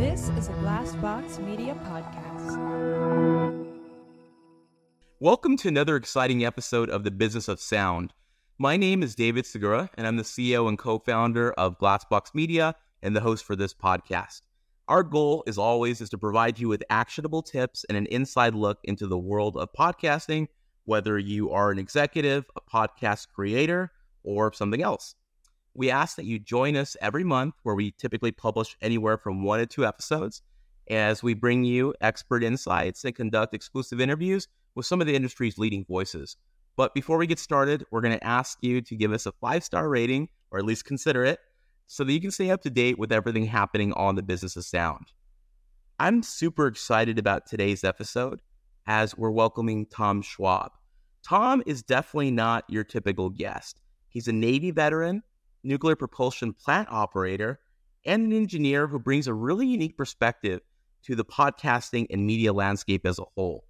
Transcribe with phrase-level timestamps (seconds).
[0.00, 2.56] This is a Glassbox Media podcast.
[5.18, 8.14] Welcome to another exciting episode of the Business of Sound.
[8.56, 12.76] My name is David Segura, and I'm the CEO and co founder of Glassbox Media
[13.02, 14.40] and the host for this podcast.
[14.88, 18.78] Our goal, as always, is to provide you with actionable tips and an inside look
[18.84, 20.48] into the world of podcasting,
[20.86, 23.92] whether you are an executive, a podcast creator,
[24.24, 25.14] or something else.
[25.74, 29.60] We ask that you join us every month, where we typically publish anywhere from one
[29.60, 30.42] to two episodes,
[30.90, 35.58] as we bring you expert insights and conduct exclusive interviews with some of the industry's
[35.58, 36.36] leading voices.
[36.76, 39.62] But before we get started, we're going to ask you to give us a five
[39.64, 41.38] star rating, or at least consider it,
[41.86, 44.64] so that you can stay up to date with everything happening on the business of
[44.64, 45.12] sound.
[45.98, 48.40] I'm super excited about today's episode
[48.86, 50.72] as we're welcoming Tom Schwab.
[51.22, 53.80] Tom is definitely not your typical guest.
[54.08, 55.22] He's a Navy veteran,
[55.62, 57.60] nuclear propulsion plant operator,
[58.04, 60.60] and an engineer who brings a really unique perspective
[61.04, 63.64] to the podcasting and media landscape as a whole.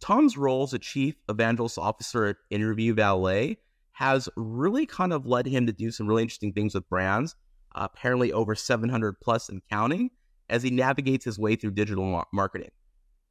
[0.00, 3.58] Tom's role as a chief evangelist officer at Interview Valet
[3.92, 7.34] has really kind of led him to do some really interesting things with brands,
[7.74, 10.10] apparently over 700 plus and counting,
[10.50, 12.70] as he navigates his way through digital marketing.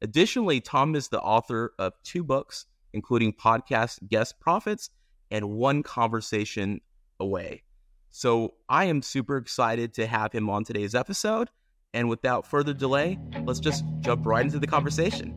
[0.02, 4.90] Additionally, Tom is the author of two books, including Podcast Guest Profits
[5.30, 6.80] and One Conversation
[7.18, 7.62] Away.
[8.10, 11.50] So I am super excited to have him on today's episode.
[11.94, 15.34] And without further delay, let's just jump right into the conversation.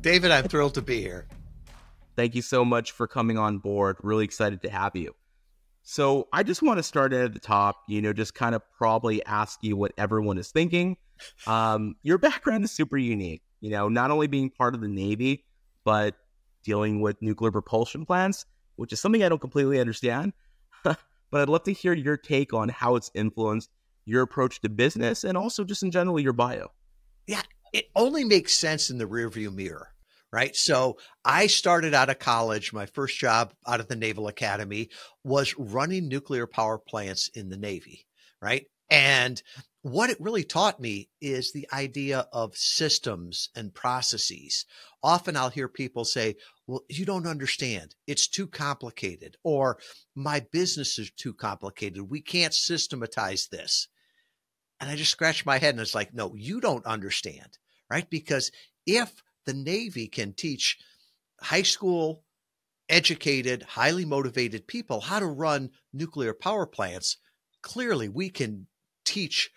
[0.00, 1.28] David, I'm thrilled to be here.
[2.16, 3.98] Thank you so much for coming on board.
[4.02, 5.14] Really excited to have you.
[5.84, 9.24] So, I just want to start at the top, you know, just kind of probably
[9.26, 10.96] ask you what everyone is thinking.
[11.46, 15.44] Um, your background is super unique, you know, not only being part of the Navy,
[15.84, 16.14] but
[16.64, 20.32] dealing with nuclear propulsion plants, which is something I don't completely understand.
[20.84, 20.98] but
[21.32, 23.70] I'd love to hear your take on how it's influenced
[24.04, 26.68] your approach to business and also just in general your bio.
[27.26, 29.92] Yeah, it only makes sense in the rearview mirror
[30.32, 30.56] right?
[30.56, 32.72] So I started out of college.
[32.72, 34.88] My first job out of the Naval Academy
[35.22, 38.06] was running nuclear power plants in the Navy,
[38.40, 38.66] right?
[38.90, 39.40] And
[39.82, 44.64] what it really taught me is the idea of systems and processes.
[45.02, 46.36] Often I'll hear people say,
[46.68, 47.96] well, you don't understand.
[48.06, 49.78] It's too complicated, or
[50.14, 52.08] my business is too complicated.
[52.08, 53.88] We can't systematize this.
[54.80, 57.58] And I just scratch my head and it's like, no, you don't understand,
[57.90, 58.08] right?
[58.08, 58.52] Because
[58.86, 60.78] if the Navy can teach
[61.40, 62.22] high school
[62.88, 67.16] educated, highly motivated people how to run nuclear power plants,
[67.62, 68.66] clearly we can
[69.04, 69.50] teach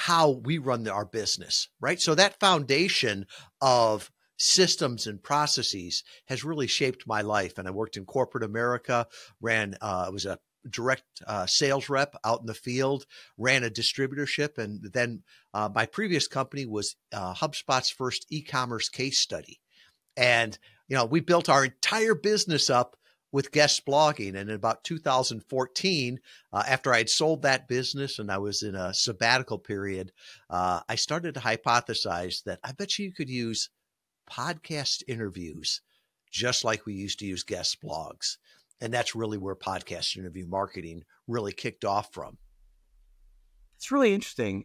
[0.00, 2.00] how we run our business, right?
[2.00, 3.26] So that foundation
[3.60, 7.58] of systems and processes has really shaped my life.
[7.58, 9.06] And I worked in corporate America,
[9.42, 10.38] ran, uh, was a
[10.70, 13.04] direct uh, sales rep out in the field,
[13.36, 15.22] ran a distributorship, and then
[15.52, 19.60] uh, my previous company was uh, HubSpot's first e-commerce case study.
[20.16, 20.58] And
[20.88, 22.96] you know, we built our entire business up
[23.32, 24.36] with guest blogging.
[24.36, 26.18] And in about 2014,
[26.52, 30.12] uh, after I had sold that business and I was in a sabbatical period,
[30.48, 33.70] uh, I started to hypothesize that I bet you could use
[34.30, 35.80] podcast interviews
[36.30, 38.36] just like we used to use guest blogs.
[38.80, 42.38] And that's really where podcast interview marketing really kicked off from.
[43.76, 44.64] It's really interesting.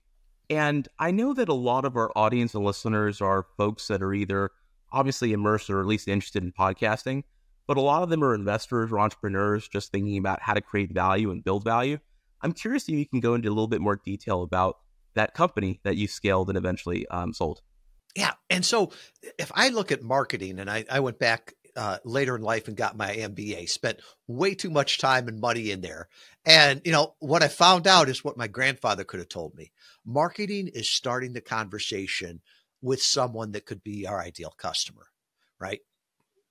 [0.50, 4.14] And I know that a lot of our audience and listeners are folks that are
[4.14, 4.52] either
[4.92, 7.24] obviously immersed or at least interested in podcasting,
[7.68, 10.92] but a lot of them are investors or entrepreneurs just thinking about how to create
[10.92, 12.00] value and build value.
[12.42, 14.78] I'm curious if you can go into a little bit more detail about
[15.16, 17.62] that company that you scaled and eventually um, sold.
[18.16, 18.34] Yeah.
[18.50, 18.92] And so
[19.40, 22.78] if I look at marketing and I, I went back uh, later in life and
[22.78, 23.68] got my MBA.
[23.70, 26.08] Spent way too much time and money in there.
[26.46, 29.72] And, you know, what I found out is what my grandfather could have told me.
[30.06, 32.42] Marketing is starting the conversation
[32.81, 35.08] with someone that could be our ideal customer,
[35.59, 35.81] right?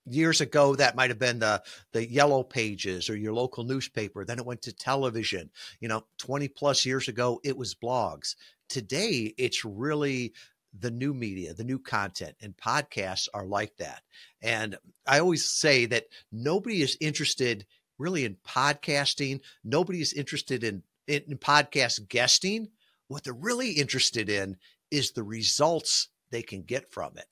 [0.07, 1.63] Years ago, that might have been the
[1.93, 4.25] the yellow pages or your local newspaper.
[4.25, 5.51] Then it went to television.
[5.81, 8.35] You know, 20 plus years ago, it was blogs.
[8.69, 10.35] Today, it's really
[10.79, 14.03] the new media, the new content, and podcasts are like that.
[14.43, 17.65] And I always say that nobody is interested
[17.99, 19.41] really in podcasting.
[19.63, 22.69] Nobody is interested in, in, in podcast guesting.
[23.09, 24.57] What they're really interested in
[24.91, 27.27] is the results they can get from it.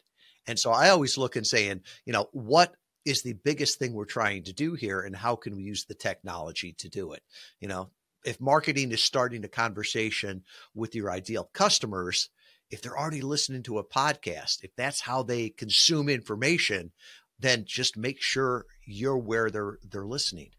[0.47, 2.75] And so I always look and saying, you know, what
[3.05, 5.95] is the biggest thing we're trying to do here and how can we use the
[5.95, 7.23] technology to do it?
[7.61, 7.91] You know,
[8.25, 10.43] if marketing is starting a conversation
[10.75, 12.31] with your ideal customers,
[12.71, 16.93] if they're already listening to a podcast, if that's how they consume information,
[17.39, 20.51] then just make sure you're where they're they're listening.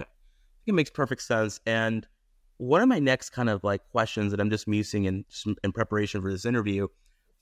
[0.00, 0.10] Okay.
[0.66, 1.60] it makes perfect sense.
[1.64, 2.06] And
[2.58, 5.24] one of my next kind of like questions that I'm just musing in
[5.64, 6.86] in preparation for this interview, I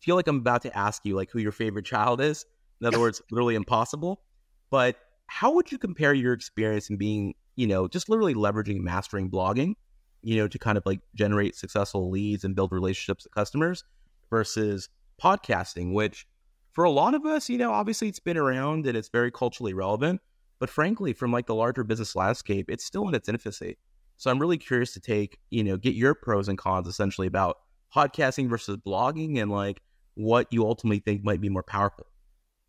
[0.00, 2.44] feel like I'm about to ask you like who your favorite child is.
[2.80, 4.22] In other words, literally impossible.
[4.70, 9.30] But how would you compare your experience in being, you know, just literally leveraging mastering
[9.30, 9.74] blogging,
[10.22, 13.84] you know, to kind of like generate successful leads and build relationships with customers
[14.30, 14.88] versus
[15.22, 16.26] podcasting, which
[16.72, 19.74] for a lot of us, you know, obviously it's been around and it's very culturally
[19.74, 20.20] relevant.
[20.58, 23.78] But frankly, from like the larger business landscape, it's still in its infancy.
[24.16, 27.56] So I'm really curious to take, you know, get your pros and cons essentially about
[27.94, 29.80] podcasting versus blogging and like
[30.20, 32.06] what you ultimately think might be more powerful.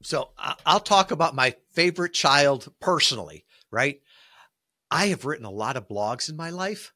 [0.04, 0.30] So
[0.66, 4.02] I'll talk about my favorite child personally, right?
[4.90, 6.94] I have written a lot of blogs in my life,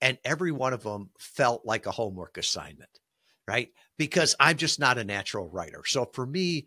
[0.00, 3.00] and every one of them felt like a homework assignment,
[3.46, 3.68] right?
[3.98, 5.82] Because I'm just not a natural writer.
[5.84, 6.66] So for me,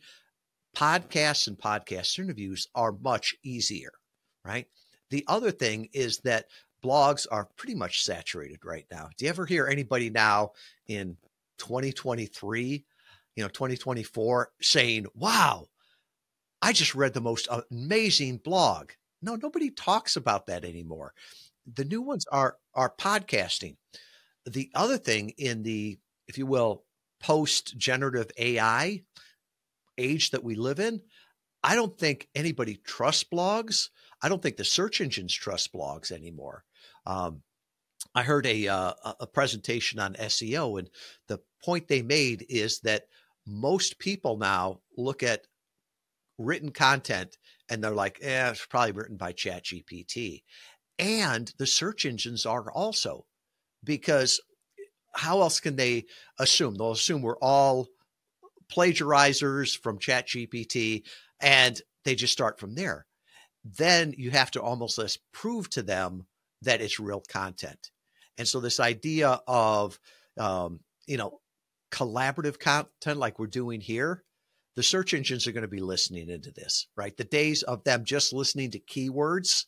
[0.75, 3.91] podcasts and podcast interviews are much easier,
[4.43, 4.67] right?
[5.09, 6.45] The other thing is that
[6.83, 9.09] blogs are pretty much saturated right now.
[9.17, 10.51] Do you ever hear anybody now
[10.87, 11.17] in
[11.57, 12.85] 2023
[13.35, 15.67] you know 2024 saying wow
[16.61, 18.91] i just read the most amazing blog.
[19.21, 21.13] No nobody talks about that anymore.
[21.71, 23.77] The new ones are are podcasting.
[24.45, 26.83] The other thing in the if you will
[27.19, 29.03] post generative ai
[29.97, 31.01] age that we live in
[31.63, 33.89] i don't think anybody trusts blogs.
[34.21, 36.63] I don't think the search engines trust blogs anymore.
[37.05, 37.43] Um,
[38.15, 40.89] I heard a uh, a presentation on SEO, and
[41.27, 43.03] the point they made is that
[43.47, 45.41] most people now look at
[46.37, 47.37] written content
[47.69, 50.43] and they're like, eh, it's probably written by ChatGPT.
[50.97, 53.25] And the search engines are also,
[53.83, 54.41] because
[55.13, 56.05] how else can they
[56.39, 56.75] assume?
[56.75, 57.87] They'll assume we're all
[58.71, 61.03] plagiarizers from ChatGPT
[61.39, 63.05] and they just start from there.
[63.63, 66.25] Then you have to almost less prove to them
[66.61, 67.91] that it's real content.
[68.37, 69.99] And so this idea of,
[70.37, 71.39] um, you know,
[71.95, 74.23] collaborative content like we're doing here,
[74.75, 77.15] the search engines are going to be listening into this, right?
[77.15, 79.65] The days of them just listening to keywords,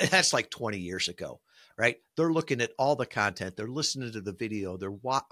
[0.10, 1.40] that's like 20 years ago,
[1.76, 1.96] right?
[2.16, 5.22] They're looking at all the content, they're listening to the video, they're wa-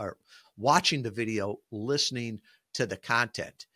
[0.57, 2.41] watching the video, listening
[2.75, 3.67] to the content.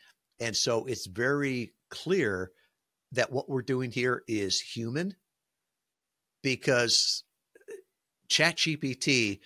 [0.40, 2.50] And so it's very clear
[3.12, 5.14] that what we're doing here is human
[6.42, 7.22] because
[8.28, 9.38] ChatGPT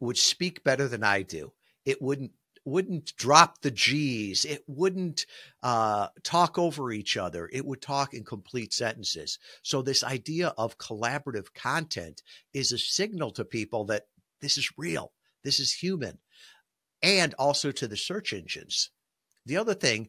[0.00, 1.52] would speak better than I do
[1.84, 2.32] it wouldn't
[2.64, 4.44] wouldn't drop the G's.
[4.44, 5.26] It wouldn't
[5.62, 7.48] uh, talk over each other.
[7.52, 9.38] It would talk in complete sentences.
[9.62, 12.22] So, this idea of collaborative content
[12.52, 14.04] is a signal to people that
[14.40, 16.18] this is real, this is human,
[17.02, 18.90] and also to the search engines.
[19.46, 20.08] The other thing,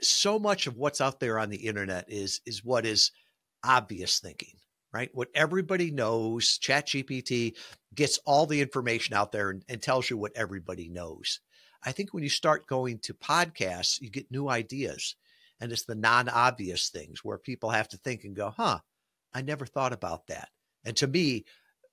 [0.00, 3.10] so much of what's out there on the internet is is what is
[3.64, 4.54] obvious thinking
[4.92, 5.10] right?
[5.14, 7.56] What everybody knows, ChatGPT
[7.94, 11.40] gets all the information out there and, and, tells you what everybody knows.
[11.84, 15.16] I think when you start going to podcasts, you get new ideas.
[15.60, 18.78] And it's the non obvious things where people have to think and go, huh,
[19.32, 20.48] I never thought about that.
[20.84, 21.44] And to me,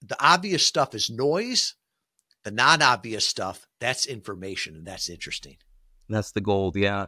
[0.01, 1.75] the obvious stuff is noise.
[2.44, 4.75] The non obvious stuff, that's information.
[4.75, 5.57] And that's interesting.
[6.07, 6.75] That's the gold.
[6.75, 7.07] Yeah.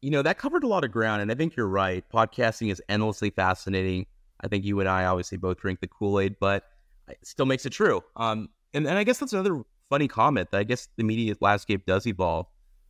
[0.00, 1.22] You know, that covered a lot of ground.
[1.22, 2.04] And I think you're right.
[2.12, 4.06] Podcasting is endlessly fascinating
[4.42, 6.64] I think you and I obviously both drink the Kool Aid, but
[7.22, 8.02] still makes it true.
[8.16, 11.86] Um, and, and I guess that's another funny comment that I guess the media landscape
[11.86, 12.46] does evolve.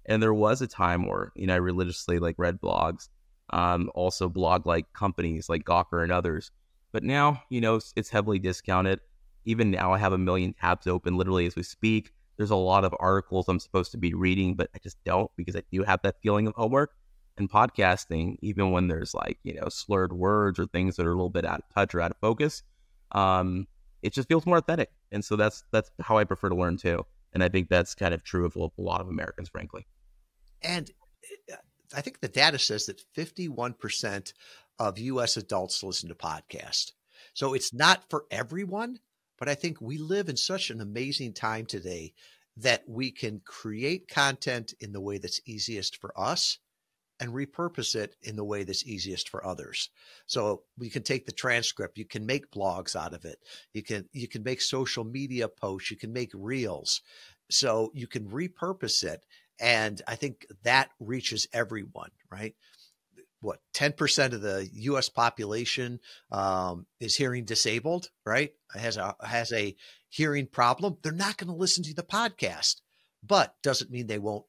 [0.06, 3.08] And there was a time where, you know, I religiously like read blogs,
[3.50, 6.50] um, also blog like companies like Gawker and others.
[6.92, 9.00] But now, you know, it's, it's heavily discounted.
[9.44, 12.12] Even now, I have a million tabs open literally as we speak.
[12.36, 15.54] There's a lot of articles I'm supposed to be reading, but I just don't because
[15.54, 16.92] I do have that feeling of homework
[17.36, 21.14] And podcasting, even when there's like, you know, slurred words or things that are a
[21.14, 22.62] little bit out of touch or out of focus,
[23.12, 23.66] um,
[24.02, 24.90] it just feels more authentic.
[25.12, 27.04] And so that's that's how I prefer to learn too.
[27.32, 29.86] And I think that's kind of true of a lot of Americans, frankly.
[30.62, 30.90] And
[31.52, 31.56] uh,
[31.94, 34.32] I think the data says that 51%
[34.78, 36.92] of US adults listen to podcasts.
[37.34, 38.98] So it's not for everyone,
[39.38, 42.12] but I think we live in such an amazing time today
[42.56, 46.58] that we can create content in the way that's easiest for us
[47.20, 49.90] and repurpose it in the way that's easiest for others.
[50.26, 53.38] So we can take the transcript, you can make blogs out of it.
[53.72, 57.02] You can you can make social media posts, you can make reels.
[57.50, 59.24] So you can repurpose it
[59.60, 62.54] and I think that reaches everyone, right?
[63.42, 66.00] What 10% of the US population
[66.32, 68.52] um, is hearing disabled, right?
[68.74, 69.76] Has a has a
[70.08, 70.96] hearing problem.
[71.02, 72.80] They're not going to listen to the podcast,
[73.22, 74.44] but doesn't mean they won't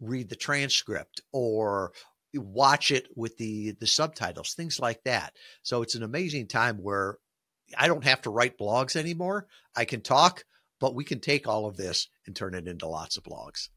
[0.00, 1.92] read the transcript or
[2.34, 5.34] watch it with the the subtitles, things like that.
[5.62, 7.18] So it's an amazing time where
[7.76, 9.46] I don't have to write blogs anymore.
[9.76, 10.44] I can talk,
[10.80, 13.68] but we can take all of this and turn it into lots of blogs.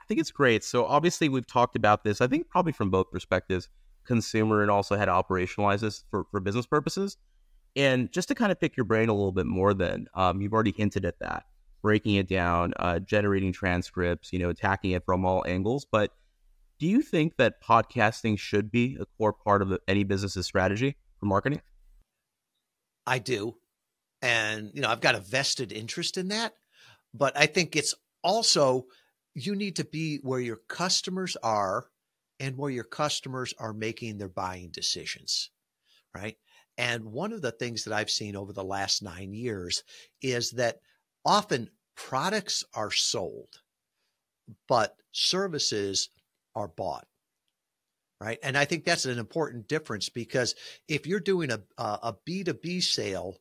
[0.00, 0.64] I think it's great.
[0.64, 3.68] So obviously we've talked about this, I think probably from both perspectives,
[4.04, 7.16] consumer and also how to operationalize this for, for business purposes.
[7.76, 10.52] And just to kind of pick your brain a little bit more then, um, you've
[10.52, 11.44] already hinted at that,
[11.82, 15.84] breaking it down, uh, generating transcripts, you know, attacking it from all angles.
[15.90, 16.12] But
[16.78, 20.96] do you think that podcasting should be a core part of the, any business's strategy
[21.18, 21.60] for marketing?
[23.06, 23.56] I do.
[24.20, 26.54] And, you know, I've got a vested interest in that.
[27.12, 28.86] But I think it's also,
[29.34, 31.86] you need to be where your customers are
[32.40, 35.50] and where your customers are making their buying decisions,
[36.14, 36.36] right?
[36.78, 39.82] And one of the things that I've seen over the last nine years
[40.22, 40.78] is that
[41.24, 43.60] often products are sold,
[44.68, 46.08] but services
[46.54, 47.06] are bought
[48.22, 48.38] right?
[48.44, 50.54] And I think that's an important difference because
[50.86, 53.36] if you're doing a a B2B sale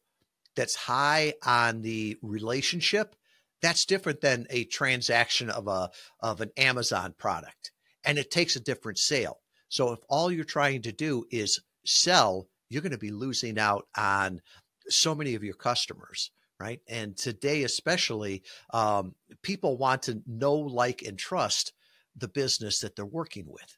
[0.56, 3.16] that's high on the relationship,
[3.62, 7.72] that's different than a transaction of a of an Amazon product.
[8.04, 9.38] And it takes a different sale.
[9.70, 13.86] So if all you're trying to do is sell, you're going to be losing out
[13.96, 14.42] on
[14.90, 16.32] so many of your customers
[16.62, 16.80] right?
[16.88, 21.74] And today, especially, um, people want to know, like, and trust
[22.16, 23.78] the business that they're working with,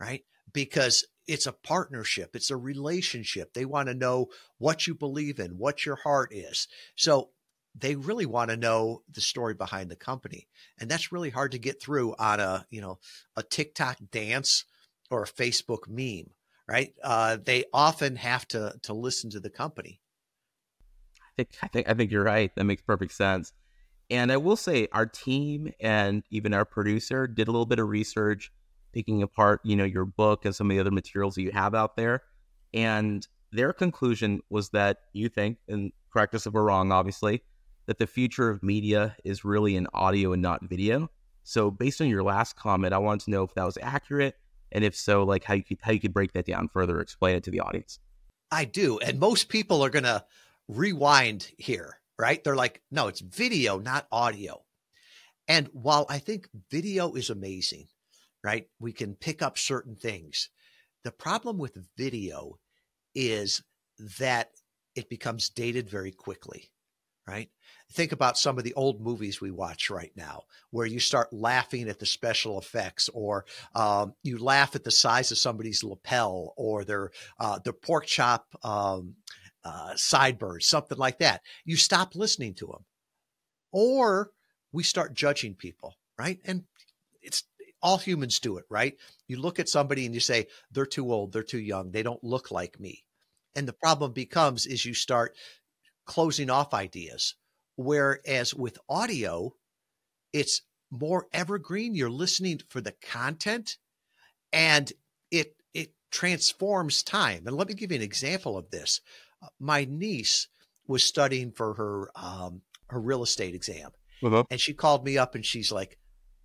[0.00, 0.24] right?
[0.52, 3.54] because it's a partnership, it's a relationship.
[3.54, 6.68] They want to know what you believe in, what your heart is.
[6.96, 7.30] So
[7.74, 10.48] they really want to know the story behind the company.
[10.78, 12.98] And that's really hard to get through on a, you know,
[13.36, 14.64] a TikTok dance
[15.10, 16.32] or a Facebook meme,
[16.68, 16.92] right?
[17.02, 20.00] Uh, they often have to to listen to the company.
[21.38, 22.54] I think I think I think you're right.
[22.56, 23.52] That makes perfect sense.
[24.10, 27.88] And I will say our team and even our producer did a little bit of
[27.88, 28.52] research
[28.92, 31.74] picking apart, you know, your book and some of the other materials that you have
[31.74, 32.22] out there.
[32.74, 37.42] And their conclusion was that you think, and correct us if we're wrong, obviously,
[37.86, 41.10] that the future of media is really in audio and not video.
[41.44, 44.36] So, based on your last comment, I wanted to know if that was accurate,
[44.70, 47.36] and if so, like how you could how you could break that down further, explain
[47.36, 47.98] it to the audience.
[48.50, 50.24] I do, and most people are going to
[50.68, 52.42] rewind here, right?
[52.42, 54.62] They're like, no, it's video, not audio.
[55.48, 57.88] And while I think video is amazing,
[58.44, 58.66] right?
[58.80, 60.48] We can pick up certain things.
[61.04, 62.58] The problem with video
[63.14, 63.62] is
[64.18, 64.50] that
[64.94, 66.70] it becomes dated very quickly,
[67.26, 67.50] right?
[67.92, 71.88] Think about some of the old movies we watch right now, where you start laughing
[71.88, 76.84] at the special effects, or um, you laugh at the size of somebody's lapel, or
[76.84, 79.16] their uh, their pork chop um,
[79.64, 81.42] uh, sideburns, something like that.
[81.64, 82.84] You stop listening to them,
[83.72, 84.30] or
[84.72, 86.40] we start judging people, right?
[86.44, 86.64] And
[87.20, 87.44] it's
[87.82, 88.96] all humans do it, right?
[89.28, 92.22] You look at somebody and you say, they're too old, they're too young, they don't
[92.22, 93.04] look like me.
[93.54, 95.36] And the problem becomes is you start
[96.06, 97.34] closing off ideas.
[97.76, 99.54] Whereas with audio,
[100.32, 101.94] it's more evergreen.
[101.94, 103.78] You're listening for the content
[104.52, 104.92] and
[105.30, 107.46] it it transforms time.
[107.46, 109.00] And let me give you an example of this.
[109.58, 110.48] My niece
[110.86, 113.90] was studying for her um, her real estate exam.
[114.22, 114.44] Uh-huh.
[114.50, 115.98] And she called me up and she's like,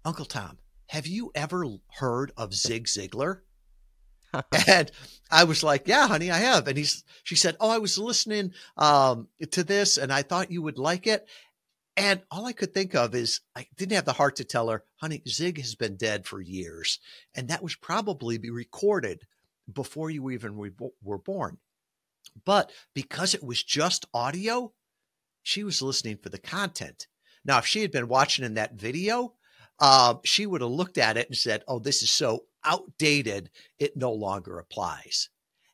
[0.04, 1.66] Uncle Tom, have you ever
[2.00, 3.42] heard of Zig Ziglar?
[4.68, 4.92] and
[5.30, 6.68] I was like, yeah, honey, I have.
[6.68, 10.62] And he's, she said, oh, I was listening um, to this and I thought you
[10.62, 11.28] would like it.
[11.96, 14.84] And all I could think of is I didn't have the heart to tell her,
[14.98, 17.00] honey, Zig has been dead for years.
[17.36, 19.26] And that was probably be recorded
[19.72, 20.56] before you even
[21.02, 21.58] were born.
[22.46, 24.74] But because it was just audio,
[25.44, 27.08] she was listening for the content.
[27.46, 29.34] Now, if she had been watching in that video,
[29.80, 33.96] uh, she would have looked at it and said, Oh, this is so outdated, it
[33.96, 35.30] no longer applies.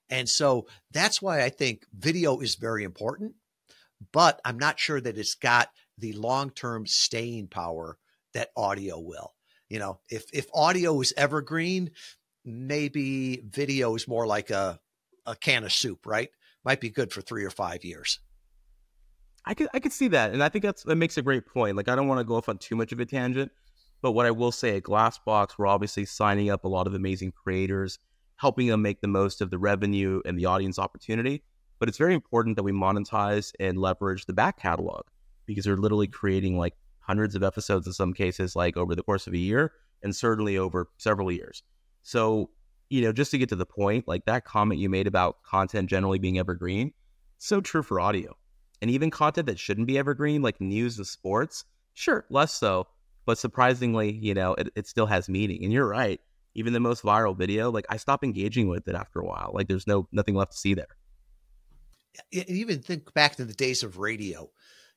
[0.10, 3.34] And so that's why I think video is very important,
[4.12, 7.98] but I'm not sure that it's got the long term staying power
[8.34, 9.34] that audio will.
[9.70, 11.92] You know, if, if audio is evergreen,
[12.46, 14.80] maybe video is more like a,
[15.26, 16.30] a can of soup, right?
[16.64, 18.20] Might be good for three or five years.
[19.46, 21.76] I could I could see that, and I think that's that makes a great point.
[21.76, 23.52] Like I don't want to go off on too much of a tangent,
[24.02, 27.34] but what I will say at Glassbox, we're obviously signing up a lot of amazing
[27.34, 28.00] creators,
[28.38, 31.44] helping them make the most of the revenue and the audience opportunity.
[31.80, 35.04] But it's very important that we monetize and leverage the back catalog
[35.46, 39.28] because they're literally creating like hundreds of episodes in some cases, like over the course
[39.28, 41.64] of a year and certainly over several years.
[42.04, 42.50] So,
[42.94, 45.90] you know, just to get to the point, like that comment you made about content
[45.90, 46.94] generally being evergreen,
[47.38, 48.36] so true for audio.
[48.82, 52.88] And even content that shouldn't be evergreen, like news and sports, sure, less so
[53.26, 55.64] but surprisingly, you know, it, it still has meaning.
[55.64, 56.20] And you're right.
[56.56, 59.52] even the most viral video, like I stop engaging with it after a while.
[59.54, 60.98] Like there's no nothing left to see there.
[62.32, 64.50] Even think back to the days of radio.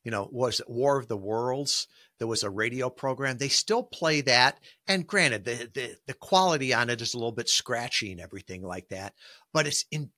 [0.06, 1.88] You know, was it War of the Worlds?
[2.20, 3.38] There was a radio program.
[3.38, 7.32] They still play that, and granted, the the, the quality on it is a little
[7.32, 9.14] bit scratchy and everything like that,
[9.52, 10.10] but it's in,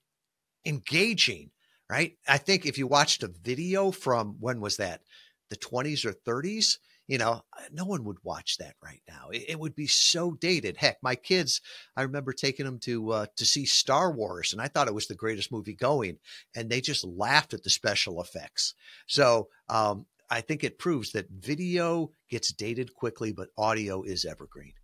[0.66, 1.52] engaging,
[1.88, 2.18] right?
[2.28, 5.00] I think if you watched a video from when was that,
[5.48, 6.76] the 20s or 30s,
[7.08, 7.40] you know,
[7.72, 9.30] no one would watch that right now.
[9.32, 10.76] It, it, would be so dated.
[10.76, 11.62] Heck, my kids,
[11.96, 15.06] I remember taking them to uh, to see Star Wars, and I thought it was
[15.06, 16.18] the greatest movie going,
[16.54, 18.74] and they just laughed at the special effects.
[19.06, 24.74] So um, I think it proves that video gets dated quickly, but audio is evergreen.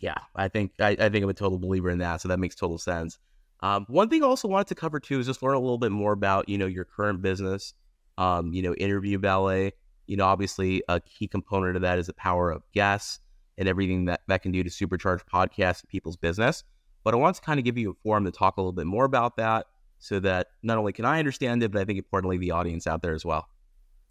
[0.00, 2.22] Yeah, I think I, I think I'm a total believer in that.
[2.22, 3.18] So that makes total sense.
[3.60, 5.92] Um, one thing I also wanted to cover too is just learn a little bit
[5.92, 7.74] more about you know your current business.
[8.16, 9.72] Um, you know, interview valet
[10.12, 13.18] you know, obviously a key component of that is the power of guests
[13.56, 16.64] and everything that that can do to supercharge podcasts and people's business.
[17.02, 18.84] But I want to kind of give you a forum to talk a little bit
[18.84, 19.68] more about that
[20.00, 23.00] so that not only can I understand it, but I think importantly, the audience out
[23.00, 23.48] there as well.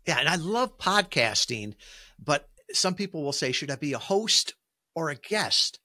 [0.08, 0.18] Yeah.
[0.18, 1.76] And I love podcasting,
[2.18, 4.56] but some people will say, should I be a host
[4.96, 5.80] or a guest?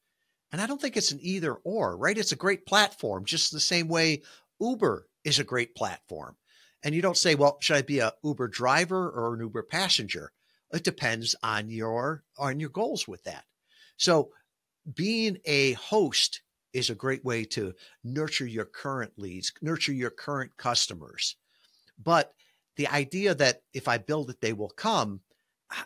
[0.50, 2.16] And I don't think it's an either or, right?
[2.16, 4.22] It's a great platform, just the same way
[4.62, 6.36] Uber is a great platform.
[6.82, 10.32] And you don't say, well, should I be a Uber driver or an Uber passenger?
[10.72, 13.44] It depends on your on your goals with that.
[13.96, 14.30] So
[14.94, 16.42] being a host
[16.72, 21.36] is a great way to nurture your current leads, nurture your current customers.
[22.02, 22.32] But
[22.76, 25.20] the idea that if I build it, they will come,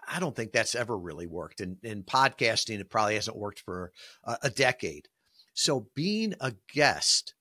[0.09, 1.61] I don't think that's ever really worked.
[1.61, 3.93] And in, in podcasting, it probably hasn't worked for
[4.25, 5.09] a, a decade.
[5.55, 7.35] So being a guest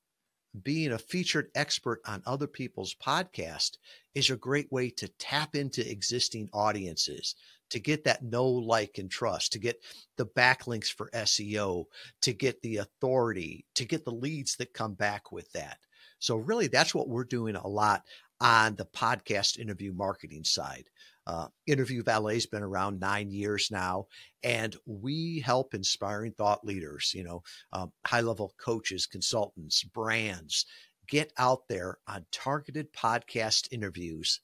[0.64, 3.78] being a featured expert on other people's podcast
[4.16, 7.36] is a great way to tap into existing audiences
[7.70, 9.84] to get that know like and trust to get
[10.18, 11.86] the backlinks for seo
[12.22, 15.78] to get the authority to get the leads that come back with that.
[16.18, 18.04] So really that's what we're doing a lot
[18.42, 20.90] on the podcast interview marketing side
[21.30, 24.08] uh, Interview Valet's been around nine years now,
[24.44, 30.66] and we help inspiring thought leaders, you know, um, high level coaches, consultants, brands
[31.08, 34.42] get out there on targeted podcast interviews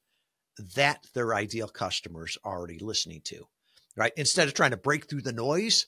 [0.76, 3.48] that their ideal customers are already listening to,
[3.98, 4.14] right?
[4.16, 5.88] Instead of trying to break through the noise,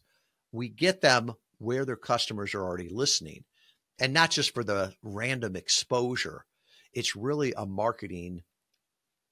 [0.51, 3.43] we get them where their customers are already listening
[3.99, 6.45] and not just for the random exposure.
[6.91, 8.41] It's really a marketing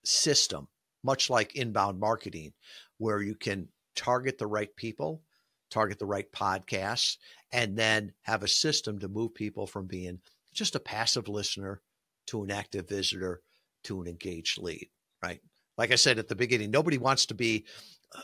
[0.04, 0.68] system
[1.06, 2.52] much like inbound marketing,
[2.98, 5.22] where you can target the right people,
[5.70, 7.18] target the right podcasts,
[7.54, 10.20] and then have a system to move people from being
[10.54, 11.82] just a passive listener
[12.28, 13.42] to an active visitor
[13.84, 14.90] to an engaged lead,
[15.22, 15.40] right?
[15.78, 17.66] Like I said at the beginning, nobody wants to be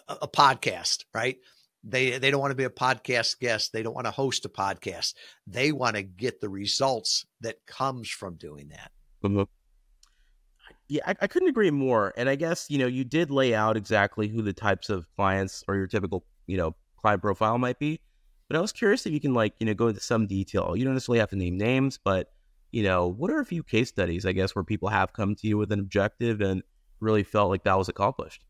[0.08, 1.38] a, a podcast, right?
[1.84, 3.74] They they don't want to be a podcast guest.
[3.74, 5.14] They don't want to host a podcast.
[5.48, 8.92] They want to get the results that comes from doing that.
[9.24, 9.44] Mm-hmm.
[10.92, 12.14] Yeah, I, I, couldn't agree more.
[12.18, 15.64] And I guess, you know, you did lay out exactly who the types of clients
[15.66, 18.02] or your typical, you know, client profile might be.
[18.50, 20.76] But I was curious if you can like, you know, go into some detail.
[20.76, 22.34] You don't necessarily have to name names, but
[22.74, 25.48] you know, what are a few case studies, I guess, where people have come to
[25.48, 26.62] you with an objective and
[27.00, 28.44] really felt like that was accomplished?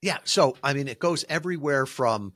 [0.00, 0.18] Yeah.
[0.22, 2.34] So, I mean, it goes everywhere from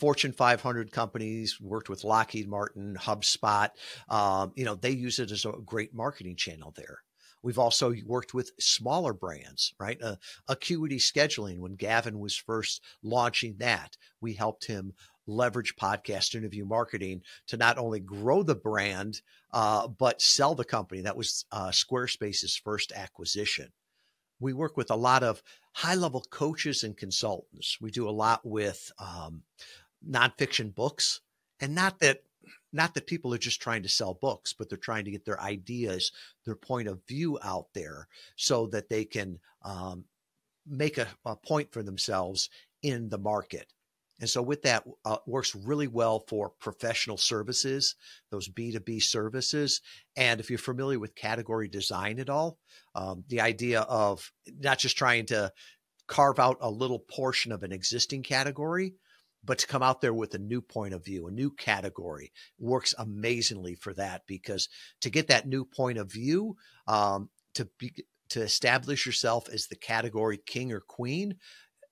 [0.00, 3.68] Fortune 500 companies, worked with Lockheed Martin, HubSpot.
[4.08, 7.00] Um, you know, they use it as a great marketing channel there.
[7.42, 10.00] We've also worked with smaller brands, right?
[10.00, 10.16] Uh,
[10.48, 14.92] Acuity Scheduling, when Gavin was first launching that, we helped him
[15.26, 21.00] leverage podcast interview marketing to not only grow the brand, uh, but sell the company.
[21.02, 23.72] That was uh, Squarespace's first acquisition.
[24.40, 27.78] We work with a lot of high level coaches and consultants.
[27.80, 29.42] We do a lot with um,
[30.08, 31.20] nonfiction books.
[31.60, 32.22] And not that
[32.72, 35.40] not that people are just trying to sell books, but they're trying to get their
[35.40, 36.12] ideas,
[36.44, 40.04] their point of view out there so that they can um,
[40.66, 42.48] make a, a, point for themselves
[42.82, 43.72] in the market.
[44.20, 47.96] And so, with that, uh, works really well for professional services,
[48.30, 49.80] those B2B services.
[50.16, 52.58] And if you're familiar with category design at all,
[52.94, 54.30] um, the idea of
[54.60, 55.52] not just trying to
[56.06, 58.94] carve out a little portion of an existing category,
[59.44, 62.94] but to come out there with a new point of view, a new category works
[62.98, 64.68] amazingly for that because
[65.00, 67.92] to get that new point of view, um, to be
[68.30, 71.34] to establish yourself as the category king or queen,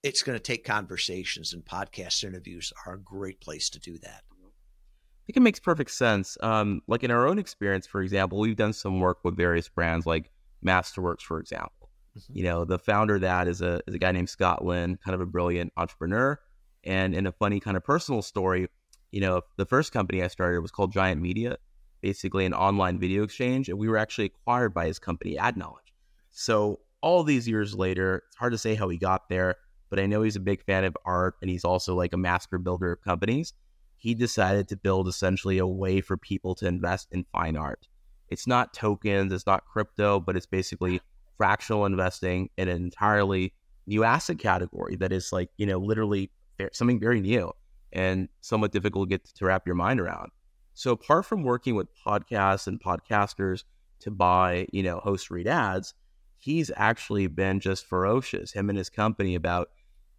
[0.03, 4.23] it's going to take conversations and podcast interviews are a great place to do that.
[4.33, 6.39] I think it makes perfect sense.
[6.41, 10.07] Um, like in our own experience, for example, we've done some work with various brands
[10.07, 10.31] like
[10.65, 11.91] Masterworks, for example.
[12.19, 12.39] Mm-hmm.
[12.39, 15.15] You know, the founder of that is a, is a guy named Scott Lynn, kind
[15.15, 16.41] of a brilliant entrepreneur
[16.85, 18.69] and in a funny kind of personal story,
[19.11, 21.59] you know, the first company I started was called Giant Media,
[22.01, 25.93] basically an online video exchange, and we were actually acquired by his company, Adknowledge.
[26.31, 29.57] So all these years later, it's hard to say how he got there,
[29.89, 32.59] but I know he's a big fan of art and he's also like a master
[32.59, 33.53] builder of companies.
[33.97, 37.89] He decided to build essentially a way for people to invest in fine art.
[38.29, 41.01] It's not tokens, it's not crypto, but it's basically
[41.37, 43.53] fractional investing in an entirely
[43.87, 46.31] new asset category that is like, you know, literally
[46.73, 47.53] something very new
[47.93, 50.31] and somewhat difficult to get to wrap your mind around.
[50.75, 53.65] So apart from working with podcasts and podcasters
[54.01, 55.95] to buy, you know, host read ads,
[56.39, 59.69] he's actually been just ferocious, him and his company, about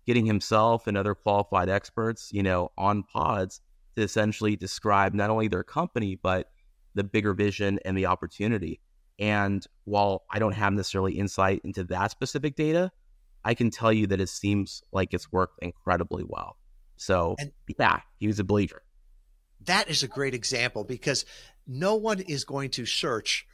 [0.06, 3.62] getting himself and other qualified experts, you know, on pods
[3.96, 6.52] to essentially describe not only their company, but
[6.96, 8.80] the bigger vision and the opportunity.
[9.20, 12.92] And while I don't have necessarily insight into that specific data,
[13.44, 16.58] I can tell you that it seems like it's worked incredibly well.
[16.98, 18.84] So, and yeah, he was a believer.
[19.66, 21.26] That is a great example because
[21.68, 23.46] no one is going to search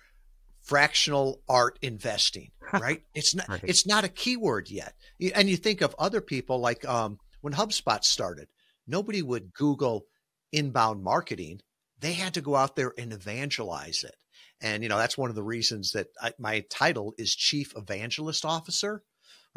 [0.62, 3.04] fractional art investing, right?
[3.16, 3.62] It's not right.
[3.64, 4.94] it's not a keyword yet.
[5.34, 8.50] And you think of other people like um, when HubSpot started,
[8.86, 10.06] nobody would Google
[10.52, 11.62] inbound marketing.
[12.00, 14.16] They had to go out there and evangelize it.
[14.60, 18.44] And you know that's one of the reasons that I, my title is Chief Evangelist
[18.44, 19.04] Officer.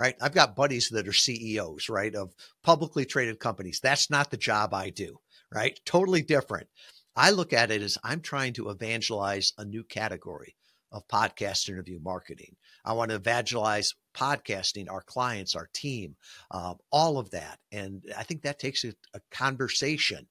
[0.01, 2.33] Right, I've got buddies that are CEOs, right, of
[2.63, 3.81] publicly traded companies.
[3.83, 5.19] That's not the job I do,
[5.53, 5.79] right?
[5.85, 6.69] Totally different.
[7.15, 10.57] I look at it as I'm trying to evangelize a new category
[10.91, 12.57] of podcast interview marketing.
[12.83, 16.17] I want to evangelize podcasting, our clients, our team,
[16.51, 17.59] um, all of that.
[17.71, 20.27] And I think that takes a, a conversation.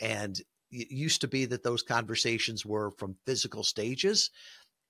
[0.00, 4.30] And it used to be that those conversations were from physical stages.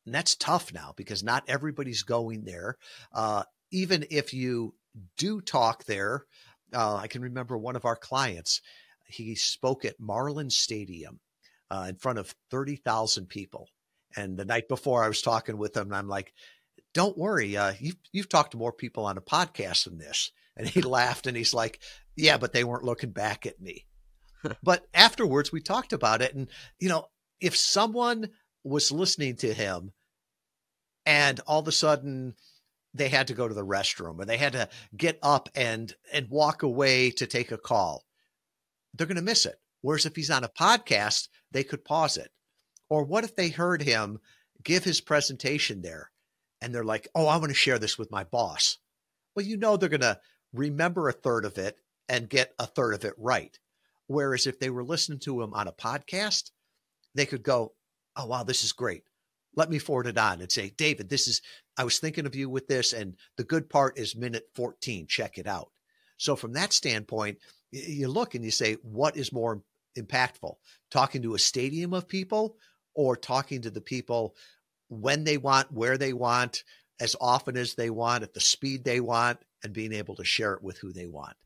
[0.07, 2.77] And that's tough now because not everybody's going there.
[3.13, 4.75] Uh, even if you
[5.17, 6.25] do talk there,
[6.75, 8.61] uh, I can remember one of our clients,
[9.07, 11.21] he spoke at Marlin Stadium
[11.71, 13.69] uh, in front of 30,000 people.
[14.17, 16.33] And the night before, I was talking with him, and I'm like,
[16.95, 20.67] "Don't worry, uh, you've you've talked to more people on a podcast than this." And
[20.69, 21.81] he laughed, and he's like,
[22.17, 23.87] "Yeah, but they weren't looking back at me."
[24.65, 26.49] but afterwards, we talked about it, and
[26.81, 27.07] you know,
[27.41, 28.31] if someone
[28.65, 29.93] was listening to him,
[31.07, 32.35] and all of a sudden
[32.95, 36.29] they had to go to the restroom or they had to get up and and
[36.29, 38.05] walk away to take a call,
[38.95, 39.61] they're going to miss it.
[39.83, 42.31] Whereas if he's on a podcast, they could pause it
[42.91, 44.19] or what if they heard him
[44.63, 46.11] give his presentation there
[46.61, 48.77] and they're like, oh, I want to share this with my boss?
[49.35, 50.19] Well, you know, they're going to
[50.53, 51.77] remember a third of it
[52.09, 53.59] and get a third of it right.
[54.09, 56.51] Whereas if they were listening to him on a podcast,
[57.15, 57.73] they could go,
[58.17, 59.05] oh, wow, this is great.
[59.57, 61.43] Let me forward it on and say, David, this is,
[61.77, 62.93] I was thinking of you with this.
[62.93, 65.07] And the good part is minute 14.
[65.07, 65.71] Check it out.
[66.17, 67.39] So, from that standpoint,
[67.73, 69.63] you look and you say, what is more
[69.99, 70.55] impactful?
[70.91, 72.57] Talking to a stadium of people
[72.95, 74.35] or talking to the people
[74.89, 76.65] when they want, where they want,
[77.01, 80.55] as often as they want, at the speed they want, and being able to share
[80.55, 81.37] it with who they want.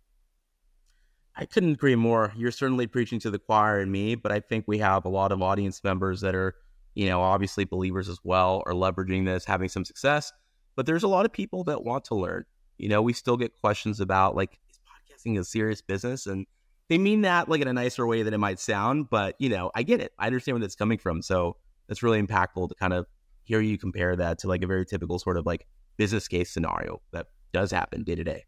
[1.37, 2.33] I couldn't agree more.
[2.37, 5.33] You're certainly preaching to the choir and me, but I think we have a lot
[5.33, 6.55] of audience members that are,
[6.95, 10.33] you know, obviously believers as well, are leveraging this, having some success.
[10.77, 12.45] But there's a lot of people that want to learn.
[12.79, 16.27] You know, we still get questions about like, is podcasting a serious business?
[16.27, 16.47] And
[16.89, 19.71] they mean that like in a nicer way than it might sound, but you know,
[19.75, 20.13] I get it.
[20.19, 21.23] I understand where that's coming from.
[21.23, 21.57] So
[21.89, 23.07] that's really impactful to kind of
[23.45, 27.01] hear you compare that to like a very typical sort of like business case scenario
[27.13, 28.45] that does happen day to day.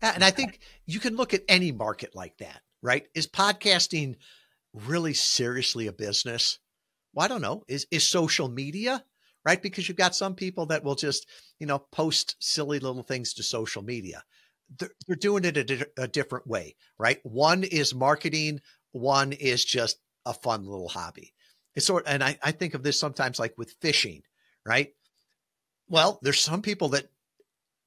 [0.00, 3.06] And I think you can look at any market like that, right?
[3.14, 4.16] Is podcasting
[4.74, 6.58] really seriously a business?
[7.12, 7.64] Well, I don't know.
[7.68, 9.04] Is is social media,
[9.44, 9.62] right?
[9.62, 11.26] Because you've got some people that will just,
[11.58, 14.22] you know, post silly little things to social media
[14.78, 17.18] they're, they're doing it a, a different way, right?
[17.22, 18.60] One is marketing,
[18.92, 21.32] one is just a fun little hobby.
[21.74, 24.22] It's sort, and I, I think of this sometimes like with fishing,
[24.66, 24.92] right?
[25.88, 27.08] Well, there's some people that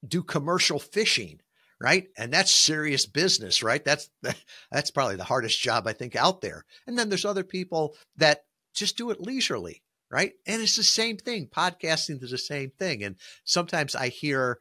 [0.06, 1.40] do commercial fishing,
[1.80, 2.08] right?
[2.16, 3.84] And that's serious business, right?
[3.84, 4.10] That's
[4.70, 6.64] that's probably the hardest job I think out there.
[6.86, 8.44] And then there's other people that
[8.76, 10.32] just do it leisurely, right?
[10.46, 11.48] And it's the same thing.
[11.48, 13.02] Podcasting is the same thing.
[13.02, 14.60] And sometimes I hear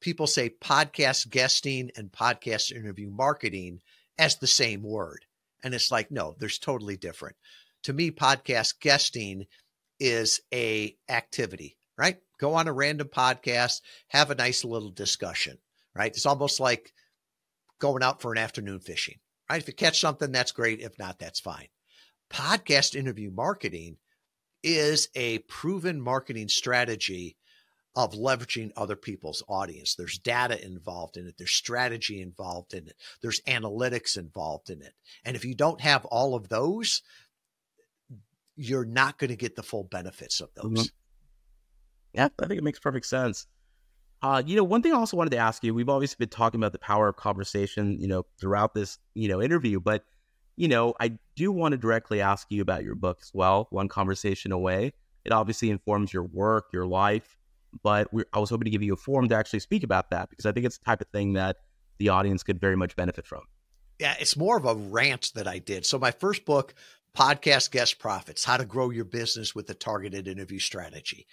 [0.00, 3.80] people say podcast guesting and podcast interview marketing
[4.18, 5.24] as the same word.
[5.62, 7.36] And it's like, no, there's totally different.
[7.84, 9.46] To me, podcast guesting
[9.98, 12.18] is a activity, right?
[12.38, 15.58] Go on a random podcast, have a nice little discussion,
[15.94, 16.10] right?
[16.10, 16.92] It's almost like
[17.78, 19.60] going out for an afternoon fishing, right?
[19.60, 20.80] If you catch something, that's great.
[20.80, 21.68] If not, that's fine.
[22.30, 23.96] Podcast interview marketing
[24.62, 27.36] is a proven marketing strategy
[27.96, 29.94] of leveraging other people's audience.
[29.94, 34.94] There's data involved in it, there's strategy involved in it, there's analytics involved in it.
[35.24, 37.02] And if you don't have all of those,
[38.56, 40.64] you're not going to get the full benefits of those.
[40.64, 40.82] Mm-hmm.
[42.14, 43.46] Yeah, I think it makes perfect sense.
[44.22, 46.58] Uh, you know, one thing I also wanted to ask you, we've always been talking
[46.58, 50.04] about the power of conversation, you know, throughout this, you know, interview, but,
[50.56, 53.88] you know, I do want to directly ask you about your book as well, One
[53.88, 54.92] Conversation Away.
[55.24, 57.36] It obviously informs your work, your life,
[57.82, 60.46] but I was hoping to give you a forum to actually speak about that because
[60.46, 61.56] I think it's the type of thing that
[61.98, 63.42] the audience could very much benefit from.
[64.00, 65.86] Yeah, it's more of a rant that I did.
[65.86, 66.74] So my first book,
[67.16, 71.28] Podcast Guest Profits, How to Grow Your Business with a Targeted Interview Strategy.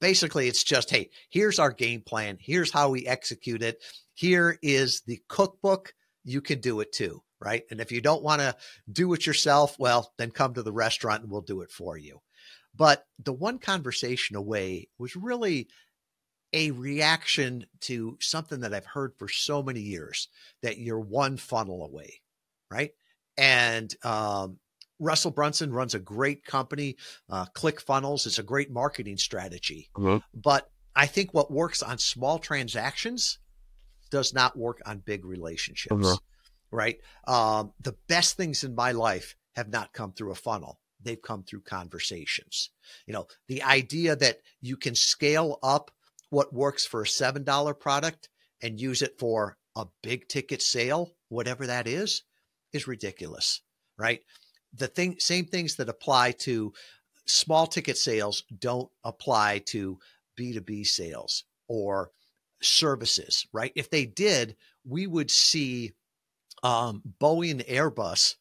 [0.00, 2.38] Basically, it's just, hey, here's our game plan.
[2.40, 3.82] Here's how we execute it.
[4.14, 5.92] Here is the cookbook.
[6.24, 7.62] You can do it too, right?
[7.70, 8.56] And if you don't want to
[8.90, 12.20] do it yourself, well, then come to the restaurant and we'll do it for you.
[12.74, 15.68] But the one conversation away was really
[16.52, 20.28] a reaction to something that I've heard for so many years
[20.62, 22.20] that you're one funnel away,
[22.70, 22.92] right?
[23.36, 24.58] And um,
[25.00, 26.96] Russell Brunson runs a great company,
[27.28, 28.26] uh, ClickFunnels.
[28.26, 29.90] It's a great marketing strategy.
[29.96, 30.18] Mm-hmm.
[30.32, 33.38] But I think what works on small transactions
[34.10, 36.14] does not work on big relationships, mm-hmm.
[36.74, 36.98] Right?
[37.26, 41.42] Um, the best things in my life have not come through a funnel they've come
[41.42, 42.70] through conversations.
[43.06, 45.90] You know, the idea that you can scale up
[46.30, 48.28] what works for a $7 product
[48.62, 52.22] and use it for a big ticket sale, whatever that is,
[52.72, 53.60] is ridiculous,
[53.98, 54.20] right?
[54.72, 56.72] The thing same things that apply to
[57.26, 59.98] small ticket sales don't apply to
[60.38, 62.10] B2B sales or
[62.62, 63.72] services, right?
[63.76, 65.92] If they did, we would see
[66.64, 68.34] um, Boeing Airbus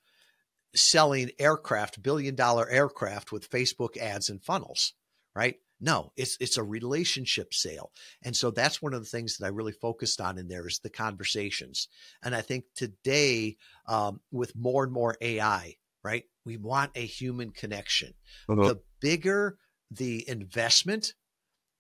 [0.74, 4.94] selling aircraft, billion dollar aircraft with Facebook ads and funnels,
[5.36, 5.58] right?
[5.80, 7.92] No, it's it's a relationship sale.
[8.24, 10.80] And so that's one of the things that I really focused on in there is
[10.80, 11.90] the conversations.
[12.24, 13.58] And I think today,
[13.88, 18.14] um, with more and more AI, right, we want a human connection.
[18.48, 18.70] Uh-huh.
[18.70, 19.58] The bigger
[19.92, 21.14] the investment,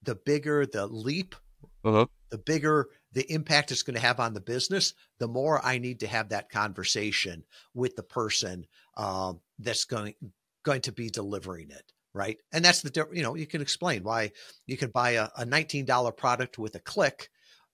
[0.03, 1.35] the bigger the leap,
[1.85, 2.07] uh-huh.
[2.29, 6.01] the bigger the impact it's going to have on the business, the more I need
[6.01, 8.65] to have that conversation with the person
[8.97, 10.15] um, that's going
[10.63, 12.37] going to be delivering it, right?
[12.51, 14.31] And that's the you know you can explain why
[14.65, 17.29] you can buy a, a nineteen dollar product with a click,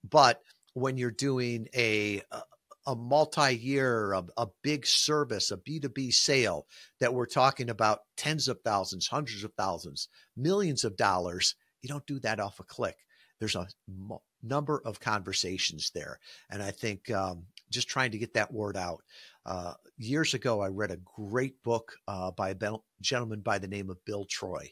[0.08, 0.41] but
[0.73, 2.41] when you're doing a a,
[2.88, 6.65] a multi-year, a, a big service, a B2B sale
[6.99, 12.06] that we're talking about tens of thousands, hundreds of thousands, millions of dollars, you don't
[12.08, 12.97] do that off a click.
[13.39, 13.67] There's a
[14.41, 16.19] number of conversations there.
[16.49, 19.02] And I think um, just trying to get that word out.
[19.45, 22.56] Uh, years ago, I read a great book uh, by a
[23.02, 24.71] gentleman by the name of Bill Troy.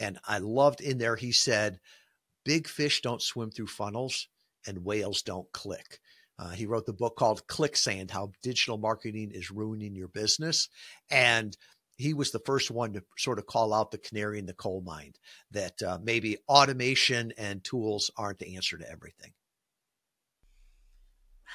[0.00, 1.80] And I loved in there, he said,
[2.44, 4.28] Big fish don't swim through funnels
[4.66, 6.00] and whales don't click.
[6.38, 10.68] Uh, he wrote the book called Clicksand How Digital Marketing is Ruining Your Business.
[11.10, 11.56] And
[11.96, 14.80] he was the first one to sort of call out the canary in the coal
[14.80, 15.12] mine
[15.50, 19.32] that uh, maybe automation and tools aren't the answer to everything.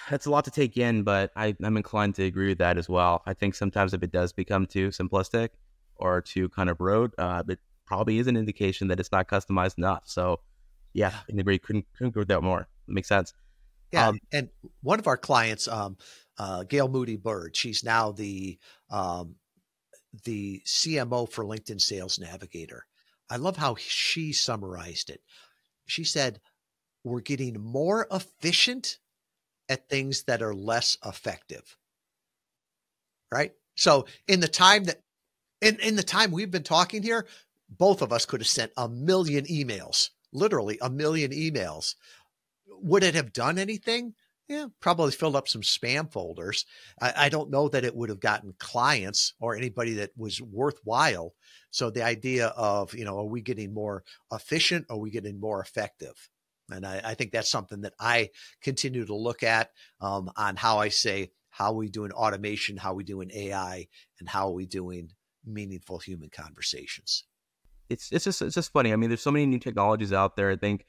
[0.10, 2.88] That's a lot to take in, but I, am inclined to agree with that as
[2.88, 3.22] well.
[3.26, 5.50] I think sometimes if it does become too simplistic
[5.96, 9.78] or too kind of rote, uh, it probably is an indication that it's not customized
[9.78, 10.04] enough.
[10.06, 10.40] So,
[10.94, 11.60] yeah, I agree.
[11.60, 12.62] Couldn't, couldn't agree with that more.
[12.62, 13.34] It makes sense.
[13.92, 14.50] Yeah, um, and
[14.82, 15.98] one of our clients, um,
[16.38, 18.58] uh, Gail Moody Bird, she's now the
[18.90, 19.36] um,
[20.24, 22.86] the CMO for LinkedIn Sales Navigator.
[23.30, 25.22] I love how she summarized it.
[25.86, 26.40] She said,
[27.04, 29.00] We're getting more efficient
[29.68, 31.78] at things that are less effective.
[33.32, 33.54] Right?
[33.76, 35.02] So, in the time that,
[35.62, 37.28] in, in the time we've been talking here,
[37.70, 41.96] both of us could have sent a million emails, literally a million emails.
[42.82, 44.16] Would it have done anything?
[44.50, 46.66] Yeah, probably filled up some spam folders.
[47.00, 51.36] I, I, don't know that it would have gotten clients or anybody that was worthwhile.
[51.70, 54.88] So the idea of, you know, are we getting more efficient?
[54.90, 56.16] Are we getting more effective?
[56.72, 58.30] And I, I think that's something that I
[58.62, 59.70] continue to look at
[60.02, 62.76] um, on how I say, how are we doing automation?
[62.76, 63.88] How are we doing AI?
[64.20, 65.12] And how are we doing
[65.46, 67.24] meaningful human conversations?
[67.88, 68.94] It's, it's just, it's just funny.
[68.94, 70.50] I mean, there's so many new technologies out there.
[70.50, 70.86] I think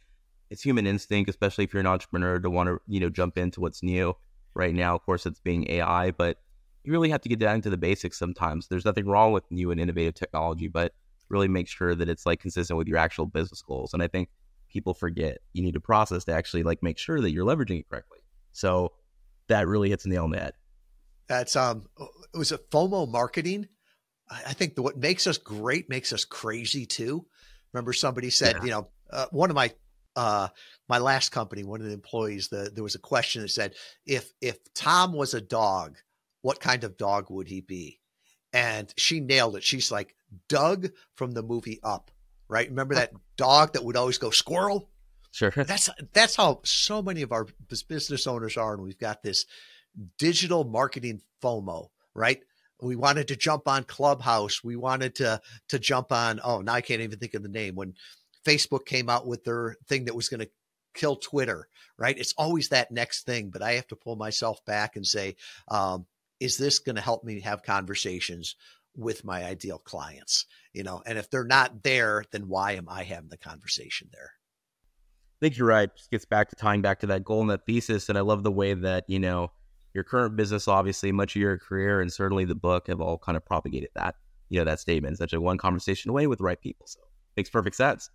[0.50, 3.60] it's human instinct, especially if you're an entrepreneur, to want to you know jump into
[3.60, 4.14] what's new.
[4.54, 6.38] Right now, of course, it's being AI, but
[6.82, 8.66] you really have to get down to the basics sometimes.
[8.66, 10.92] There's nothing wrong with new and innovative technology, but
[11.28, 13.94] really make sure that it's like consistent with your actual business goals.
[13.94, 14.28] And I think
[14.68, 17.88] people forget you need a process to actually like make sure that you're leveraging it
[17.88, 18.18] correctly.
[18.52, 18.92] So
[19.48, 20.54] that really hits the nail on the head.
[21.28, 21.86] That's um,
[22.34, 23.68] it was a FOMO marketing.
[24.28, 27.26] I think the, what makes us great makes us crazy too.
[27.72, 28.64] Remember, somebody said, yeah.
[28.64, 29.72] you know, uh, one of my
[30.20, 30.48] uh,
[30.87, 34.35] my last company, one of the employees, the, there was a question that said, if
[34.42, 35.96] if Tom was a dog,
[36.42, 38.00] what kind of dog would he be?
[38.52, 39.64] And she nailed it.
[39.64, 40.14] She's like
[40.46, 42.11] Doug from the movie Up,
[42.48, 42.68] right?
[42.68, 44.90] Remember that dog that would always go squirrel?
[45.33, 45.50] Sure.
[45.56, 47.46] That's that's how so many of our
[47.88, 49.46] business owners are, and we've got this
[50.18, 52.42] digital marketing FOMO, right?
[52.83, 54.64] We wanted to jump on Clubhouse.
[54.64, 56.40] We wanted to to jump on.
[56.42, 57.74] Oh, now I can't even think of the name.
[57.74, 57.94] When
[58.46, 60.50] Facebook came out with their thing that was going to
[60.94, 62.18] kill Twitter, right?
[62.18, 63.50] It's always that next thing.
[63.50, 65.37] But I have to pull myself back and say,
[65.68, 66.07] um,
[66.40, 68.57] is this going to help me have conversations
[68.96, 70.46] with my ideal clients?
[70.72, 74.33] You know, and if they're not there, then why am I having the conversation there?
[75.40, 75.94] I think you're right.
[75.96, 78.09] Just gets back to tying back to that goal and that thesis.
[78.09, 79.53] And I love the way that, you know,
[79.94, 83.37] your current business, obviously, much of your career, and certainly the book have all kind
[83.37, 84.14] of propagated that,
[84.48, 86.87] you know, that statement, such a one conversation away with the right people.
[86.87, 87.00] So
[87.37, 88.11] makes perfect sense.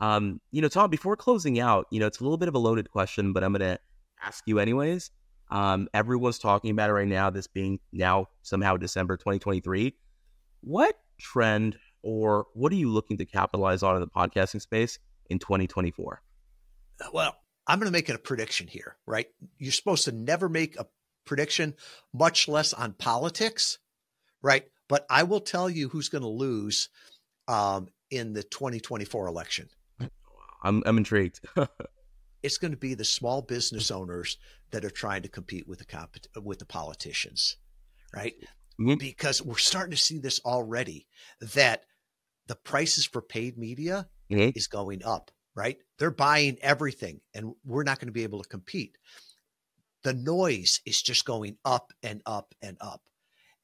[0.00, 2.58] Um, you know, Tom, before closing out, you know, it's a little bit of a
[2.58, 3.78] loaded question, but I'm going to
[4.22, 5.10] ask you anyways.
[5.50, 9.94] Um, everyone's talking about it right now, this being now somehow December 2023.
[10.62, 15.38] What trend or what are you looking to capitalize on in the podcasting space in
[15.38, 16.22] 2024?
[17.12, 17.36] Well,
[17.66, 19.26] I'm going to make a prediction here, right?
[19.58, 20.86] You're supposed to never make a
[21.26, 21.74] prediction,
[22.12, 23.78] much less on politics,
[24.42, 24.64] right?
[24.88, 26.88] But I will tell you who's going to lose
[27.48, 29.68] um, in the 2024 election.
[30.62, 31.40] I'm, I'm intrigued.
[32.42, 34.38] it's going to be the small business owners
[34.70, 37.56] that are trying to compete with the comp- with the politicians,
[38.14, 38.34] right?
[38.80, 38.94] Mm-hmm.
[38.94, 41.06] Because we're starting to see this already
[41.40, 41.84] that
[42.46, 44.50] the prices for paid media mm-hmm.
[44.56, 45.76] is going up, right?
[45.98, 48.96] They're buying everything and we're not going to be able to compete.
[50.02, 53.02] The noise is just going up and up and up.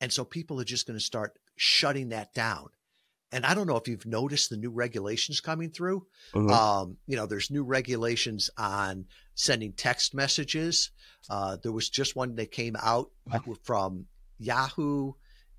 [0.00, 2.68] And so people are just going to start shutting that down
[3.32, 6.06] and I don't know if you've noticed the new regulations coming through.
[6.34, 6.50] Mm-hmm.
[6.50, 10.90] Um, you know, there's new regulations on sending text messages.
[11.28, 13.10] Uh, there was just one that came out
[13.62, 14.06] from
[14.38, 15.12] Yahoo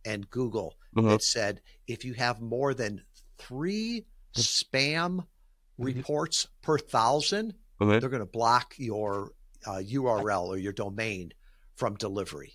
[0.05, 1.09] and Google mm-hmm.
[1.09, 3.03] that said if you have more than
[3.37, 5.83] three spam mm-hmm.
[5.83, 7.99] reports per 1000 mm-hmm.
[7.99, 9.31] they're going to block your
[9.65, 11.33] uh, URL or your domain
[11.75, 12.53] from delivery.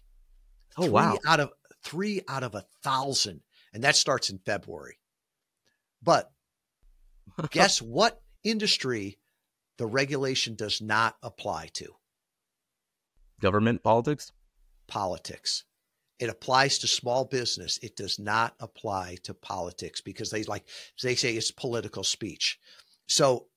[0.79, 1.19] Oh three wow!
[1.27, 1.51] Out of
[1.83, 3.43] three out of a thousand,
[3.75, 4.97] and that starts in February.
[6.03, 6.31] But
[7.51, 9.19] guess what industry
[9.79, 11.95] the regulation does not apply to?
[13.41, 14.33] Government politics?
[14.87, 15.65] Politics.
[16.19, 17.79] It applies to small business.
[17.83, 20.65] It does not apply to politics because they like
[21.03, 22.59] they say it's political speech.
[23.09, 23.49] So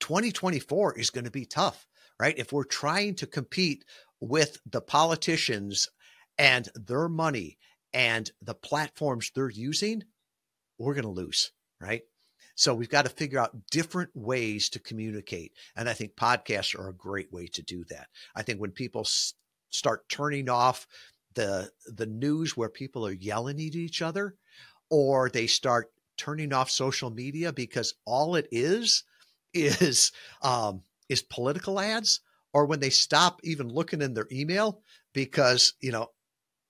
[0.00, 1.88] 2024 is going to be tough,
[2.20, 2.36] right?
[2.36, 3.84] If we're trying to compete
[4.20, 5.88] with the politicians
[6.36, 7.56] and their money
[7.94, 10.04] and the platforms they're using,
[10.78, 11.52] we're going to lose
[11.82, 12.02] right?
[12.54, 15.52] So we've got to figure out different ways to communicate.
[15.74, 18.08] And I think podcasts are a great way to do that.
[18.36, 19.34] I think when people s-
[19.70, 20.86] start turning off
[21.34, 24.36] the the news where people are yelling at each other
[24.90, 29.04] or they start turning off social media because all it is
[29.54, 32.20] is um, is political ads
[32.52, 34.82] or when they stop even looking in their email
[35.14, 36.08] because you know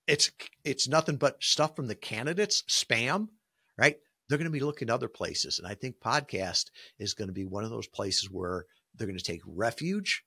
[0.06, 0.30] it's
[0.64, 3.28] it's nothing but stuff from the candidates spam
[3.78, 3.96] right
[4.32, 5.58] they're going to be looking other places.
[5.58, 8.64] And I think podcast is going to be one of those places where
[8.94, 10.24] they're going to take refuge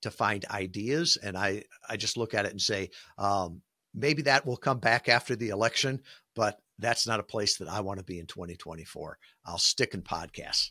[0.00, 1.18] to find ideas.
[1.22, 3.60] And I, I just look at it and say, um,
[3.94, 6.00] maybe that will come back after the election,
[6.34, 9.18] but that's not a place that I want to be in 2024.
[9.44, 10.70] I'll stick in podcasts.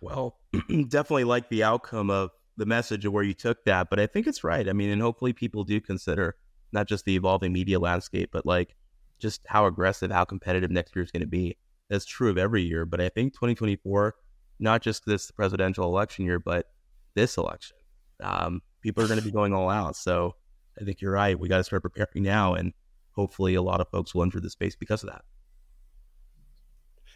[0.00, 0.36] Well,
[0.88, 4.26] definitely like the outcome of the message of where you took that, but I think
[4.26, 4.68] it's right.
[4.68, 6.34] I mean, and hopefully people do consider
[6.72, 8.74] not just the evolving media landscape, but like
[9.18, 11.56] just how aggressive, how competitive next year is going to be.
[11.88, 14.14] That's true of every year, but I think 2024,
[14.58, 16.66] not just this presidential election year, but
[17.14, 17.76] this election,
[18.22, 19.96] um, people are going to be going all out.
[19.96, 20.34] So
[20.80, 21.38] I think you're right.
[21.38, 22.72] We got to start preparing now, and
[23.12, 25.22] hopefully, a lot of folks will enter the space because of that.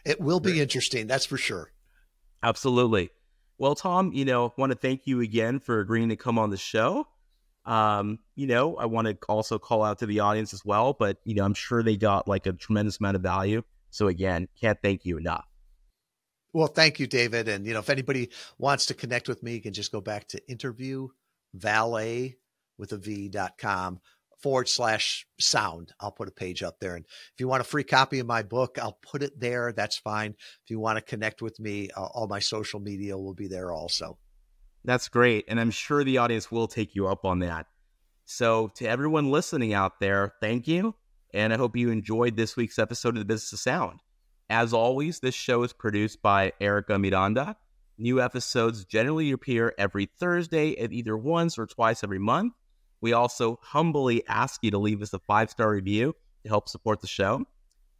[0.04, 1.72] It will be interesting, that's for sure.
[2.42, 3.10] Absolutely.
[3.58, 6.56] Well, Tom, you know, want to thank you again for agreeing to come on the
[6.56, 7.06] show.
[7.64, 11.18] Um, you know, I want to also call out to the audience as well, but
[11.24, 13.62] you know, I'm sure they got like a tremendous amount of value.
[13.90, 15.46] So again, can't thank you enough.
[16.52, 17.48] Well, thank you, David.
[17.48, 20.28] And you know, if anybody wants to connect with me, you can just go back
[20.28, 21.08] to interview
[21.54, 22.36] valet
[22.78, 24.00] with a v.com
[24.42, 25.92] forward slash sound.
[26.00, 26.96] I'll put a page up there.
[26.96, 29.72] And if you want a free copy of my book, I'll put it there.
[29.72, 30.30] That's fine.
[30.30, 33.72] If you want to connect with me, uh, all my social media will be there
[33.72, 34.18] also.
[34.84, 35.44] That's great.
[35.48, 37.66] And I'm sure the audience will take you up on that.
[38.24, 40.94] So, to everyone listening out there, thank you.
[41.34, 44.00] And I hope you enjoyed this week's episode of The Business of Sound.
[44.50, 47.56] As always, this show is produced by Erica Miranda.
[47.98, 52.52] New episodes generally appear every Thursday at either once or twice every month.
[53.00, 57.00] We also humbly ask you to leave us a five star review to help support
[57.00, 57.44] the show.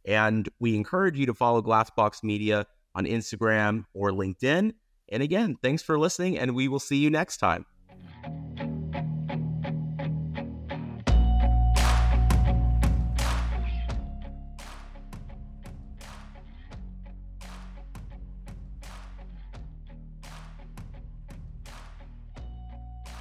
[0.05, 2.65] And we encourage you to follow Glassbox Media
[2.95, 4.73] on Instagram or LinkedIn.
[5.09, 7.65] And again, thanks for listening, and we will see you next time.